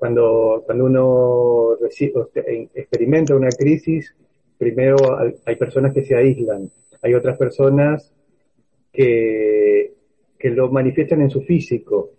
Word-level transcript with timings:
Cuando, 0.00 0.62
cuando 0.64 0.86
uno 0.86 1.76
experimenta 2.74 3.36
una 3.36 3.50
crisis, 3.50 4.16
primero 4.56 4.96
hay 5.44 5.56
personas 5.56 5.92
que 5.92 6.06
se 6.06 6.16
aíslan, 6.16 6.70
hay 7.02 7.12
otras 7.12 7.36
personas 7.36 8.10
que, 8.90 9.92
que 10.38 10.48
lo 10.48 10.72
manifiestan 10.72 11.20
en 11.20 11.28
su 11.28 11.42
físico 11.42 12.12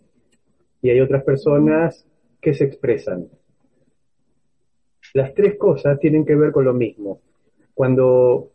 y 0.83 0.91
hay 0.91 0.99
otras 0.99 1.23
personas 1.23 2.05
que 2.39 2.53
se 2.53 2.65
expresan. 2.65 3.27
Las 5.15 5.33
tres 5.33 5.57
cosas 5.57 5.99
tienen 5.99 6.23
que 6.23 6.35
ver 6.35 6.51
con 6.51 6.65
lo 6.65 6.75
mismo. 6.75 7.19
Cuando, 7.73 8.51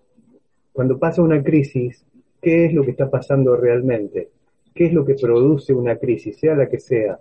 cuando 0.72 1.00
pasa 1.00 1.20
una 1.20 1.42
crisis, 1.42 2.06
¿qué 2.40 2.66
es 2.66 2.72
lo 2.72 2.84
que 2.84 2.92
está 2.92 3.10
pasando 3.10 3.56
realmente? 3.56 4.30
¿Qué 4.72 4.86
es 4.86 4.92
lo 4.92 5.04
que 5.04 5.14
produce 5.14 5.74
una 5.74 5.96
crisis, 5.96 6.38
sea 6.38 6.54
la 6.54 6.68
que 6.68 6.78
sea? 6.78 7.18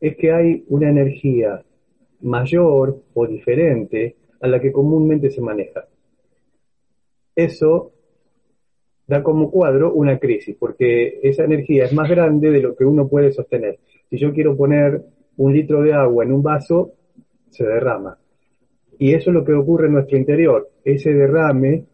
Es 0.00 0.16
que 0.16 0.32
hay 0.32 0.64
una 0.68 0.90
energía 0.90 1.62
mayor 2.20 3.02
o 3.14 3.26
diferente 3.26 4.16
a 4.40 4.48
la 4.48 4.60
que 4.60 4.72
comúnmente 4.72 5.30
se 5.30 5.40
maneja. 5.40 5.86
Eso 7.34 7.92
da 9.06 9.22
como 9.22 9.50
cuadro 9.50 9.92
una 9.92 10.18
crisis, 10.18 10.56
porque 10.58 11.20
esa 11.22 11.44
energía 11.44 11.84
es 11.84 11.92
más 11.92 12.08
grande 12.08 12.50
de 12.50 12.60
lo 12.60 12.74
que 12.74 12.84
uno 12.84 13.08
puede 13.08 13.32
sostener. 13.32 13.78
Si 14.08 14.18
yo 14.18 14.32
quiero 14.32 14.56
poner 14.56 15.02
un 15.36 15.52
litro 15.52 15.82
de 15.82 15.92
agua 15.92 16.24
en 16.24 16.32
un 16.32 16.42
vaso, 16.42 16.92
se 17.50 17.64
derrama. 17.64 18.18
Y 18.98 19.14
eso 19.14 19.30
es 19.30 19.34
lo 19.34 19.44
que 19.44 19.52
ocurre 19.52 19.86
en 19.86 19.94
nuestro 19.94 20.16
interior. 20.16 20.70
Ese 20.84 21.12
derrame 21.12 21.84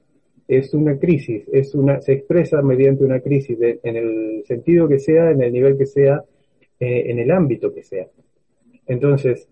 es 0.47 0.75
una 0.75 0.99
crisis, 0.99 1.45
es 1.53 1.75
una, 1.75 2.01
se 2.01 2.13
expresa 2.13 2.61
mediante 2.63 3.05
una 3.05 3.21
crisis, 3.21 3.57
en 3.61 3.97
el 3.97 4.43
sentido 4.47 4.89
que 4.89 4.99
sea, 4.99 5.31
en 5.31 5.43
el 5.43 5.53
nivel 5.53 5.79
que 5.79 5.87
sea, 5.87 6.25
eh, 6.81 7.11
en 7.11 7.19
el 7.19 7.31
ámbito 7.31 7.75
que 7.75 7.83
sea. 7.83 8.09
Entonces, 8.87 9.49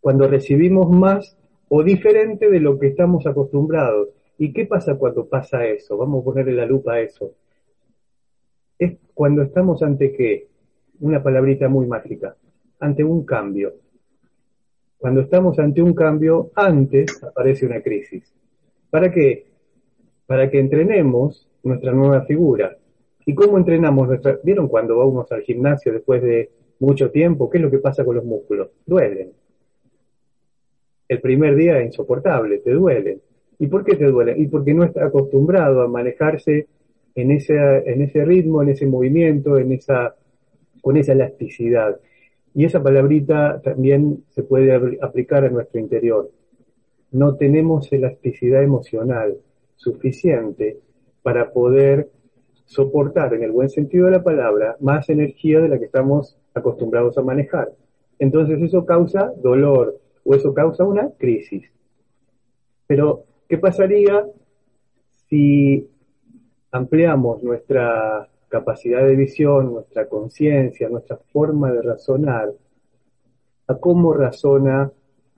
cuando 0.00 0.26
recibimos 0.26 0.90
más 0.90 1.38
o 1.68 1.84
diferente 1.84 2.50
de 2.50 2.58
lo 2.58 2.78
que 2.78 2.88
estamos 2.88 3.26
acostumbrados, 3.26 4.08
¿y 4.36 4.52
qué 4.52 4.66
pasa 4.66 4.96
cuando 4.96 5.28
pasa 5.28 5.64
eso? 5.64 5.96
Vamos 5.96 6.20
a 6.20 6.24
ponerle 6.24 6.52
la 6.54 6.66
lupa 6.66 6.94
a 6.94 7.00
eso. 7.00 7.32
Es 8.76 8.98
cuando 9.14 9.42
estamos 9.42 9.82
ante 9.84 10.12
qué? 10.12 10.48
Una 11.00 11.22
palabrita 11.22 11.68
muy 11.68 11.86
mágica, 11.86 12.36
ante 12.80 13.04
un 13.04 13.24
cambio. 13.24 13.74
Cuando 14.98 15.20
estamos 15.20 15.58
ante 15.60 15.80
un 15.80 15.94
cambio, 15.94 16.50
antes 16.56 17.22
aparece 17.22 17.66
una 17.66 17.80
crisis. 17.80 18.34
¿Para 18.90 19.12
qué? 19.12 19.46
Para 20.26 20.50
que 20.50 20.58
entrenemos 20.58 21.48
nuestra 21.62 21.92
nueva 21.92 22.22
figura. 22.22 22.76
¿Y 23.26 23.34
cómo 23.34 23.58
entrenamos 23.58 24.08
nuestra... 24.08 24.38
¿Vieron 24.42 24.68
cuando 24.68 24.98
vamos 24.98 25.30
al 25.32 25.42
gimnasio 25.42 25.92
después 25.92 26.22
de 26.22 26.50
mucho 26.80 27.10
tiempo? 27.10 27.48
¿Qué 27.48 27.58
es 27.58 27.64
lo 27.64 27.70
que 27.70 27.78
pasa 27.78 28.04
con 28.04 28.16
los 28.16 28.24
músculos? 28.24 28.70
Duelen. 28.86 29.32
El 31.08 31.20
primer 31.20 31.54
día 31.54 31.78
es 31.78 31.86
insoportable, 31.86 32.58
te 32.58 32.72
duelen. 32.72 33.20
¿Y 33.58 33.66
por 33.66 33.84
qué 33.84 33.96
te 33.96 34.06
duelen? 34.06 34.40
Y 34.40 34.46
porque 34.46 34.74
no 34.74 34.82
está 34.82 35.04
acostumbrado 35.04 35.82
a 35.82 35.88
manejarse 35.88 36.66
en 37.14 37.30
ese, 37.30 37.54
en 37.54 38.02
ese 38.02 38.24
ritmo, 38.24 38.62
en 38.62 38.70
ese 38.70 38.86
movimiento, 38.86 39.58
en 39.58 39.72
esa, 39.72 40.16
con 40.80 40.96
esa 40.96 41.12
elasticidad. 41.12 42.00
Y 42.54 42.64
esa 42.64 42.82
palabrita 42.82 43.60
también 43.62 44.24
se 44.30 44.42
puede 44.42 44.98
aplicar 45.00 45.44
a 45.44 45.50
nuestro 45.50 45.80
interior. 45.80 46.30
No 47.10 47.36
tenemos 47.36 47.92
elasticidad 47.92 48.62
emocional 48.62 49.36
suficiente 49.76 50.78
para 51.22 51.52
poder 51.52 52.08
soportar, 52.72 53.34
en 53.34 53.42
el 53.42 53.52
buen 53.52 53.68
sentido 53.68 54.06
de 54.06 54.12
la 54.12 54.22
palabra, 54.22 54.76
más 54.80 55.10
energía 55.10 55.60
de 55.60 55.68
la 55.68 55.78
que 55.78 55.84
estamos 55.84 56.38
acostumbrados 56.54 57.18
a 57.18 57.22
manejar. 57.22 57.70
Entonces 58.18 58.62
eso 58.62 58.86
causa 58.86 59.30
dolor 59.42 60.00
o 60.24 60.34
eso 60.34 60.54
causa 60.54 60.84
una 60.84 61.10
crisis. 61.18 61.70
Pero, 62.86 63.24
¿qué 63.46 63.58
pasaría 63.58 64.24
si 65.28 65.86
ampliamos 66.70 67.42
nuestra 67.42 68.28
capacidad 68.48 69.06
de 69.06 69.16
visión, 69.16 69.74
nuestra 69.74 70.08
conciencia, 70.08 70.88
nuestra 70.88 71.18
forma 71.30 71.70
de 71.72 71.82
razonar 71.82 72.52
a 73.66 73.74
cómo 73.76 74.14
razona 74.14 74.90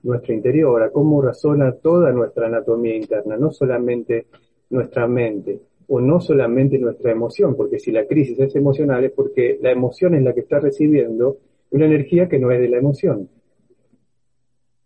nuestro 0.03 0.33
interior, 0.33 0.83
a 0.83 0.89
cómo 0.89 1.21
razona 1.21 1.73
toda 1.73 2.13
nuestra 2.13 2.47
anatomía 2.47 2.95
interna, 2.95 3.35
no 3.35 3.51
solamente 3.51 4.27
nuestra 4.69 5.05
mente? 5.07 5.59
O 5.87 6.01
no 6.01 6.19
solamente 6.19 6.77
nuestra 6.77 7.11
emoción, 7.11 7.55
porque 7.55 7.79
si 7.79 7.91
la 7.91 8.05
crisis 8.05 8.39
es 8.39 8.55
emocional 8.55 9.03
es 9.03 9.11
porque 9.11 9.59
la 9.61 9.71
emoción 9.71 10.15
es 10.15 10.23
la 10.23 10.33
que 10.33 10.41
está 10.41 10.59
recibiendo 10.59 11.37
una 11.71 11.85
energía 11.85 12.27
que 12.27 12.39
no 12.39 12.51
es 12.51 12.59
de 12.59 12.69
la 12.69 12.77
emoción. 12.77 13.29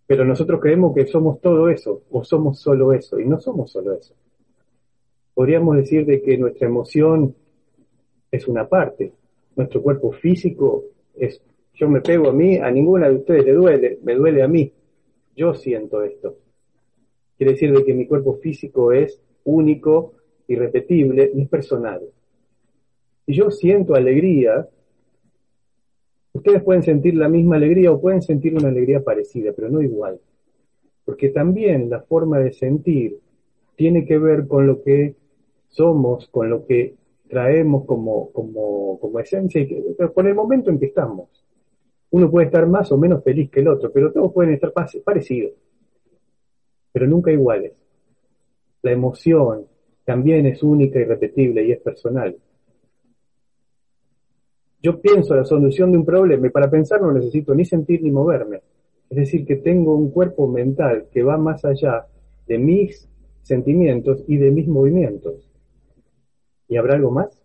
Pero 0.07 0.25
nosotros 0.25 0.59
creemos 0.59 0.95
que 0.95 1.05
somos 1.05 1.39
todo 1.39 1.69
eso, 1.69 2.01
o 2.09 2.23
somos 2.23 2.59
solo 2.59 2.93
eso, 2.93 3.19
y 3.19 3.25
no 3.25 3.39
somos 3.39 3.71
solo 3.71 3.93
eso. 3.93 4.15
Podríamos 5.33 5.77
decir 5.77 6.05
de 6.05 6.21
que 6.21 6.37
nuestra 6.37 6.67
emoción 6.67 7.35
es 8.31 8.47
una 8.47 8.67
parte, 8.67 9.13
nuestro 9.55 9.81
cuerpo 9.81 10.11
físico 10.11 10.83
es, 11.15 11.41
yo 11.73 11.87
me 11.89 12.01
pego 12.01 12.29
a 12.29 12.33
mí, 12.33 12.57
a 12.57 12.71
ninguna 12.71 13.07
de 13.09 13.15
ustedes 13.15 13.45
le 13.45 13.53
duele, 13.53 13.99
me 14.03 14.15
duele 14.15 14.41
a 14.41 14.47
mí, 14.47 14.73
yo 15.35 15.53
siento 15.53 16.03
esto. 16.03 16.37
Quiere 17.37 17.53
decir 17.53 17.71
de 17.71 17.85
que 17.85 17.93
mi 17.93 18.05
cuerpo 18.05 18.35
físico 18.35 18.91
es 18.91 19.21
único, 19.45 20.13
irrepetible 20.49 21.31
y 21.33 21.41
es 21.43 21.49
personal. 21.49 22.01
Si 23.25 23.33
yo 23.33 23.51
siento 23.51 23.95
alegría, 23.95 24.67
ustedes 26.33 26.63
pueden 26.63 26.83
sentir 26.83 27.15
la 27.15 27.29
misma 27.29 27.55
alegría 27.55 27.91
o 27.91 28.01
pueden 28.01 28.21
sentir 28.21 28.55
una 28.55 28.69
alegría 28.69 29.03
parecida, 29.03 29.53
pero 29.55 29.69
no 29.69 29.81
igual. 29.81 30.19
Porque 31.05 31.29
también 31.29 31.89
la 31.89 32.01
forma 32.01 32.39
de 32.39 32.51
sentir 32.51 33.19
tiene 33.75 34.05
que 34.05 34.17
ver 34.17 34.47
con 34.47 34.67
lo 34.67 34.81
que 34.81 35.15
somos, 35.69 36.27
con 36.29 36.49
lo 36.49 36.65
que 36.65 36.95
traemos 37.29 37.85
como, 37.85 38.31
como, 38.31 38.99
como 38.99 39.19
esencia, 39.19 39.61
y 39.61 39.95
con 40.13 40.27
el 40.27 40.35
momento 40.35 40.69
en 40.69 40.79
que 40.79 40.87
estamos. 40.87 41.29
Uno 42.11 42.29
puede 42.31 42.47
estar 42.47 42.67
más 42.67 42.91
o 42.91 42.97
menos 42.97 43.23
feliz 43.23 43.51
que 43.51 43.59
el 43.59 43.67
otro, 43.67 43.91
pero 43.91 44.11
todos 44.11 44.33
pueden 44.33 44.53
estar 44.53 44.73
parecidos, 45.03 45.53
pero 46.91 47.05
nunca 47.05 47.31
iguales. 47.31 47.73
La 48.81 48.91
emoción, 48.91 49.67
también 50.09 50.47
es 50.47 50.63
única 50.63 50.99
y 50.99 51.03
repetible 51.03 51.63
y 51.63 51.71
es 51.71 51.81
personal. 51.81 52.35
Yo 54.81 54.99
pienso 54.99 55.35
la 55.35 55.45
solución 55.45 55.91
de 55.91 55.99
un 55.99 56.05
problema 56.05 56.47
y 56.47 56.49
para 56.49 56.67
pensar 56.67 56.99
no 56.99 57.11
necesito 57.11 57.53
ni 57.53 57.63
sentir 57.63 58.01
ni 58.01 58.09
moverme. 58.09 58.59
Es 59.07 59.17
decir, 59.17 59.45
que 59.45 59.57
tengo 59.57 59.93
un 59.93 60.09
cuerpo 60.09 60.47
mental 60.47 61.09
que 61.11 61.21
va 61.21 61.37
más 61.37 61.63
allá 61.63 62.07
de 62.47 62.57
mis 62.57 63.07
sentimientos 63.43 64.23
y 64.27 64.37
de 64.37 64.49
mis 64.49 64.67
movimientos. 64.67 65.47
¿Y 66.67 66.77
habrá 66.77 66.95
algo 66.95 67.11
más? 67.11 67.39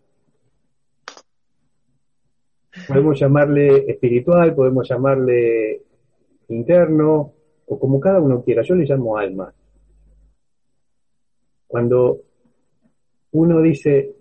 Podemos 2.89 3.21
llamarle 3.21 3.91
espiritual, 3.91 4.55
podemos 4.55 4.89
llamarle 4.89 5.83
interno, 6.49 7.35
o 7.67 7.79
como 7.79 8.01
cada 8.01 8.23
uno 8.23 8.43
quiera. 8.43 8.63
Yo 8.63 8.75
le 8.75 8.87
llamo 8.87 9.19
alma. 9.19 9.53
Cuando 11.67 12.23
uno 13.35 13.61
dice 13.61 14.15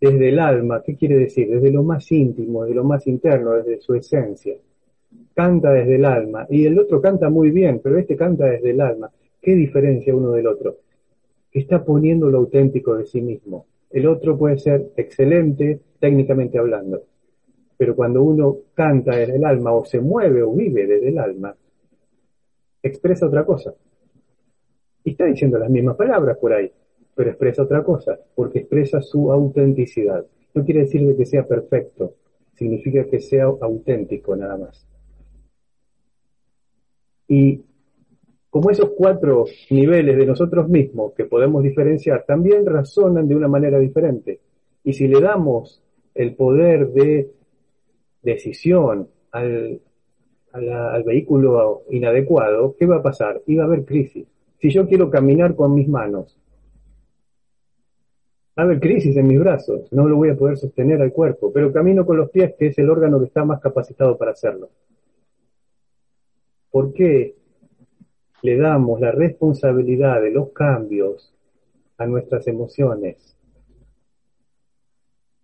desde 0.00 0.28
el 0.28 0.38
alma, 0.38 0.82
¿qué 0.84 0.96
quiere 0.96 1.16
decir? 1.16 1.48
Desde 1.48 1.70
lo 1.70 1.84
más 1.84 2.10
íntimo, 2.10 2.64
desde 2.64 2.74
lo 2.74 2.84
más 2.84 3.06
interno, 3.06 3.52
desde 3.52 3.80
su 3.80 3.94
esencia. 3.94 4.56
Canta 5.34 5.70
desde 5.70 5.96
el 5.96 6.04
alma. 6.04 6.46
Y 6.50 6.66
el 6.66 6.78
otro 6.78 7.00
canta 7.00 7.30
muy 7.30 7.50
bien, 7.50 7.80
pero 7.82 7.96
este 7.96 8.16
canta 8.16 8.46
desde 8.46 8.70
el 8.70 8.80
alma. 8.80 9.10
¿Qué 9.40 9.54
diferencia 9.54 10.14
uno 10.14 10.32
del 10.32 10.48
otro? 10.48 10.78
Está 11.52 11.84
poniendo 11.84 12.28
lo 12.28 12.38
auténtico 12.38 12.96
de 12.96 13.06
sí 13.06 13.20
mismo. 13.20 13.66
El 13.88 14.06
otro 14.06 14.36
puede 14.36 14.58
ser 14.58 14.90
excelente 14.96 15.80
técnicamente 16.00 16.58
hablando, 16.58 17.02
pero 17.76 17.94
cuando 17.94 18.22
uno 18.22 18.56
canta 18.74 19.16
desde 19.16 19.36
el 19.36 19.44
alma 19.44 19.72
o 19.72 19.84
se 19.84 20.00
mueve 20.00 20.42
o 20.42 20.52
vive 20.52 20.86
desde 20.86 21.08
el 21.08 21.18
alma, 21.18 21.54
expresa 22.82 23.26
otra 23.26 23.44
cosa. 23.44 23.74
Y 25.04 25.10
está 25.10 25.24
diciendo 25.26 25.58
las 25.58 25.70
mismas 25.70 25.96
palabras 25.96 26.36
por 26.38 26.52
ahí 26.52 26.70
pero 27.14 27.30
expresa 27.30 27.62
otra 27.62 27.82
cosa, 27.82 28.18
porque 28.34 28.60
expresa 28.60 29.00
su 29.00 29.32
autenticidad. 29.32 30.24
No 30.54 30.64
quiere 30.64 30.80
decir 30.80 31.16
que 31.16 31.26
sea 31.26 31.46
perfecto, 31.46 32.14
significa 32.54 33.04
que 33.04 33.20
sea 33.20 33.44
auténtico 33.44 34.36
nada 34.36 34.56
más. 34.56 34.86
Y 37.28 37.62
como 38.50 38.70
esos 38.70 38.90
cuatro 38.96 39.44
niveles 39.70 40.16
de 40.16 40.26
nosotros 40.26 40.68
mismos 40.68 41.12
que 41.12 41.24
podemos 41.24 41.62
diferenciar 41.62 42.24
también 42.26 42.66
razonan 42.66 43.28
de 43.28 43.36
una 43.36 43.48
manera 43.48 43.78
diferente. 43.78 44.40
Y 44.82 44.92
si 44.92 45.06
le 45.06 45.20
damos 45.20 45.82
el 46.14 46.34
poder 46.34 46.90
de 46.90 47.30
decisión 48.22 49.08
al, 49.30 49.80
al 50.52 51.02
vehículo 51.04 51.84
inadecuado, 51.90 52.74
¿qué 52.76 52.86
va 52.86 52.96
a 52.96 53.02
pasar? 53.02 53.40
Y 53.46 53.54
va 53.54 53.64
a 53.64 53.66
haber 53.66 53.84
crisis. 53.84 54.26
Si 54.58 54.70
yo 54.70 54.86
quiero 54.88 55.08
caminar 55.08 55.54
con 55.54 55.74
mis 55.74 55.88
manos, 55.88 56.36
haber 58.62 58.80
crisis 58.80 59.16
en 59.16 59.26
mis 59.26 59.38
brazos, 59.38 59.92
no 59.92 60.08
lo 60.08 60.16
voy 60.16 60.30
a 60.30 60.36
poder 60.36 60.56
sostener 60.56 61.00
al 61.00 61.12
cuerpo, 61.12 61.52
pero 61.52 61.72
camino 61.72 62.04
con 62.04 62.16
los 62.16 62.30
pies, 62.30 62.54
que 62.58 62.68
es 62.68 62.78
el 62.78 62.90
órgano 62.90 63.18
que 63.18 63.26
está 63.26 63.44
más 63.44 63.60
capacitado 63.60 64.16
para 64.16 64.32
hacerlo. 64.32 64.70
¿Por 66.70 66.92
qué 66.92 67.36
le 68.42 68.56
damos 68.56 69.00
la 69.00 69.12
responsabilidad 69.12 70.20
de 70.22 70.30
los 70.30 70.50
cambios 70.50 71.34
a 71.98 72.06
nuestras 72.06 72.46
emociones 72.46 73.36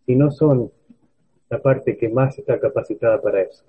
si 0.06 0.14
no 0.14 0.30
son 0.30 0.70
la 1.50 1.60
parte 1.60 1.96
que 1.96 2.08
más 2.08 2.38
está 2.38 2.58
capacitada 2.60 3.20
para 3.20 3.42
eso? 3.42 3.64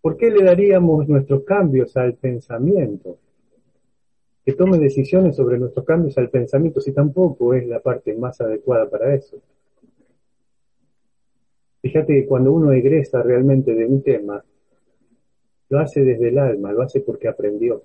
¿Por 0.00 0.16
qué 0.16 0.30
le 0.30 0.44
daríamos 0.44 1.08
nuestros 1.08 1.44
cambios 1.44 1.96
al 1.96 2.14
pensamiento? 2.14 3.18
Que 4.44 4.52
tome 4.52 4.78
decisiones 4.78 5.36
sobre 5.36 5.58
nuestros 5.58 5.84
cambios 5.84 6.16
al 6.18 6.30
pensamiento 6.30 6.80
si 6.80 6.92
tampoco 6.92 7.54
es 7.54 7.66
la 7.66 7.80
parte 7.80 8.14
más 8.14 8.40
adecuada 8.40 8.88
para 8.88 9.14
eso. 9.14 9.40
Fíjate 11.82 12.14
que 12.14 12.26
cuando 12.26 12.52
uno 12.52 12.72
egresa 12.72 13.22
realmente 13.22 13.74
de 13.74 13.86
un 13.86 14.02
tema, 14.02 14.44
lo 15.68 15.78
hace 15.78 16.04
desde 16.04 16.28
el 16.28 16.38
alma, 16.38 16.72
lo 16.72 16.82
hace 16.82 17.00
porque 17.00 17.28
aprendió. 17.28 17.82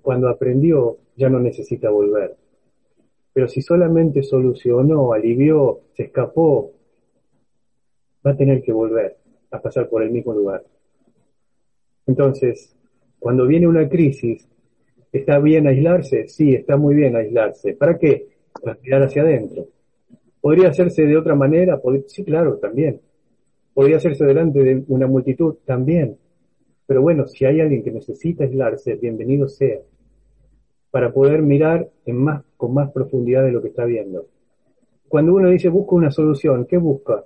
Cuando 0.00 0.28
aprendió, 0.28 0.98
ya 1.16 1.28
no 1.28 1.40
necesita 1.40 1.90
volver. 1.90 2.36
Pero 3.32 3.48
si 3.48 3.60
solamente 3.60 4.22
solucionó, 4.22 5.12
alivió, 5.12 5.82
se 5.92 6.04
escapó, 6.04 6.72
va 8.26 8.32
a 8.32 8.36
tener 8.36 8.62
que 8.62 8.72
volver 8.72 9.18
a 9.50 9.60
pasar 9.60 9.88
por 9.88 10.02
el 10.02 10.10
mismo 10.10 10.32
lugar. 10.32 10.64
Entonces, 12.06 12.74
cuando 13.20 13.46
viene 13.46 13.68
una 13.68 13.88
crisis, 13.88 14.48
¿está 15.12 15.38
bien 15.38 15.68
aislarse? 15.68 16.26
Sí, 16.26 16.54
está 16.54 16.76
muy 16.78 16.94
bien 16.94 17.14
aislarse. 17.14 17.74
¿Para 17.74 17.98
qué? 17.98 18.28
Para 18.60 18.78
mirar 18.82 19.02
hacia 19.02 19.22
adentro. 19.22 19.68
¿Podría 20.40 20.70
hacerse 20.70 21.04
de 21.04 21.16
otra 21.16 21.34
manera? 21.34 21.78
Sí, 22.06 22.24
claro, 22.24 22.56
también. 22.56 23.00
¿Podría 23.74 23.98
hacerse 23.98 24.24
delante 24.24 24.64
de 24.64 24.84
una 24.88 25.06
multitud? 25.06 25.56
También. 25.66 26.16
Pero 26.86 27.02
bueno, 27.02 27.26
si 27.26 27.44
hay 27.44 27.60
alguien 27.60 27.84
que 27.84 27.92
necesita 27.92 28.44
aislarse, 28.44 28.94
bienvenido 28.94 29.48
sea. 29.48 29.78
Para 30.90 31.12
poder 31.12 31.42
mirar 31.42 31.90
con 32.56 32.74
más 32.74 32.90
profundidad 32.90 33.44
de 33.44 33.52
lo 33.52 33.60
que 33.60 33.68
está 33.68 33.84
viendo. 33.84 34.26
Cuando 35.08 35.34
uno 35.34 35.50
dice 35.50 35.68
busca 35.68 35.94
una 35.94 36.10
solución, 36.10 36.64
¿qué 36.64 36.78
busca? 36.78 37.24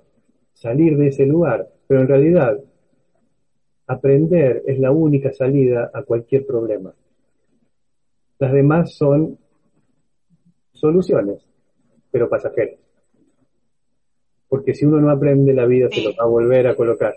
Salir 0.53 0.97
de 0.97 1.07
ese 1.07 1.25
lugar. 1.25 1.69
Pero 1.87 2.01
en 2.01 2.07
realidad, 2.07 2.59
aprender 3.87 4.63
es 4.65 4.79
la 4.79 4.91
única 4.91 5.31
salida 5.31 5.91
a 5.93 6.03
cualquier 6.03 6.45
problema. 6.45 6.93
Las 8.39 8.51
demás 8.51 8.95
son 8.95 9.37
soluciones, 10.73 11.45
pero 12.11 12.29
pasajeras. 12.29 12.79
Porque 14.47 14.73
si 14.73 14.85
uno 14.85 14.99
no 14.99 15.09
aprende, 15.09 15.53
la 15.53 15.65
vida 15.65 15.89
se 15.89 16.03
lo 16.03 16.09
va 16.15 16.23
a 16.23 16.27
volver 16.27 16.67
a 16.67 16.75
colocar. 16.75 17.15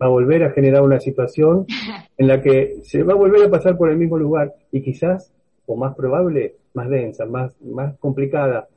Va 0.00 0.06
a 0.06 0.10
volver 0.10 0.44
a 0.44 0.50
generar 0.50 0.82
una 0.82 1.00
situación 1.00 1.66
en 2.16 2.28
la 2.28 2.40
que 2.40 2.78
se 2.82 3.02
va 3.02 3.14
a 3.14 3.16
volver 3.16 3.44
a 3.44 3.50
pasar 3.50 3.76
por 3.76 3.90
el 3.90 3.96
mismo 3.96 4.18
lugar 4.18 4.54
y 4.70 4.82
quizás, 4.82 5.32
o 5.66 5.76
más 5.76 5.94
probable, 5.94 6.56
más 6.74 6.88
densa, 6.88 7.26
más, 7.26 7.60
más 7.60 7.98
complicada, 7.98 8.68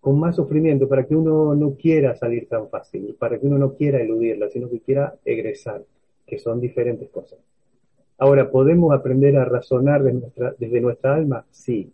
con 0.00 0.18
más 0.18 0.36
sufrimiento, 0.36 0.88
para 0.88 1.04
que 1.04 1.14
uno 1.14 1.54
no 1.54 1.74
quiera 1.74 2.14
salir 2.14 2.48
tan 2.48 2.68
fácil, 2.68 3.14
para 3.18 3.38
que 3.38 3.46
uno 3.46 3.58
no 3.58 3.74
quiera 3.74 4.00
eludirla, 4.00 4.48
sino 4.48 4.70
que 4.70 4.80
quiera 4.80 5.14
egresar, 5.24 5.82
que 6.30 6.38
son 6.38 6.60
diferentes 6.60 7.10
cosas. 7.10 7.38
Ahora, 8.16 8.50
¿podemos 8.50 8.94
aprender 8.94 9.36
a 9.36 9.44
razonar 9.44 10.02
nuestra, 10.02 10.54
desde 10.58 10.80
nuestra 10.80 11.14
alma? 11.14 11.44
Sí, 11.50 11.92